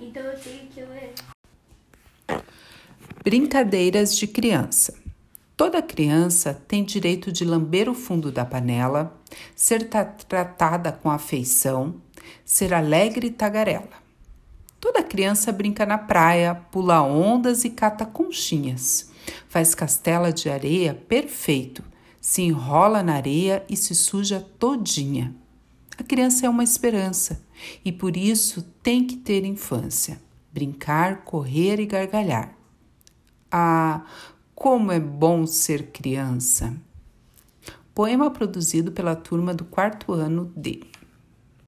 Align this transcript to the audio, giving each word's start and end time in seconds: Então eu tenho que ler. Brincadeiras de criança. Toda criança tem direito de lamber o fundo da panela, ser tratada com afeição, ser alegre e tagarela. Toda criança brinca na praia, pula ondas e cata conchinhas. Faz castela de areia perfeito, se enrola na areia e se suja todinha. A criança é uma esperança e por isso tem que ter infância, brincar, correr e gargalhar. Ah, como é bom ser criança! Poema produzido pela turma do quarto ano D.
Então 0.00 0.22
eu 0.22 0.38
tenho 0.38 0.66
que 0.68 0.80
ler. 0.80 1.14
Brincadeiras 3.24 4.16
de 4.16 4.26
criança. 4.26 4.94
Toda 5.56 5.82
criança 5.82 6.54
tem 6.68 6.84
direito 6.84 7.32
de 7.32 7.44
lamber 7.44 7.88
o 7.88 7.94
fundo 7.94 8.30
da 8.30 8.44
panela, 8.44 9.20
ser 9.56 9.88
tratada 10.28 10.92
com 10.92 11.10
afeição, 11.10 11.96
ser 12.44 12.72
alegre 12.72 13.26
e 13.26 13.30
tagarela. 13.30 14.08
Toda 14.80 15.02
criança 15.02 15.50
brinca 15.50 15.84
na 15.84 15.98
praia, 15.98 16.54
pula 16.54 17.02
ondas 17.02 17.64
e 17.64 17.70
cata 17.70 18.06
conchinhas. 18.06 19.10
Faz 19.48 19.74
castela 19.74 20.32
de 20.32 20.48
areia 20.48 20.94
perfeito, 20.94 21.82
se 22.20 22.42
enrola 22.42 23.02
na 23.02 23.14
areia 23.14 23.64
e 23.68 23.76
se 23.76 23.96
suja 23.96 24.46
todinha. 24.60 25.34
A 25.98 26.04
criança 26.04 26.46
é 26.46 26.48
uma 26.48 26.62
esperança 26.62 27.44
e 27.84 27.90
por 27.90 28.16
isso 28.16 28.62
tem 28.84 29.04
que 29.04 29.16
ter 29.16 29.44
infância, 29.44 30.22
brincar, 30.52 31.24
correr 31.24 31.80
e 31.80 31.86
gargalhar. 31.86 32.56
Ah, 33.50 34.06
como 34.54 34.92
é 34.92 35.00
bom 35.00 35.44
ser 35.44 35.90
criança! 35.90 36.72
Poema 37.92 38.30
produzido 38.30 38.92
pela 38.92 39.16
turma 39.16 39.52
do 39.52 39.64
quarto 39.64 40.12
ano 40.12 40.52
D. 40.56 40.82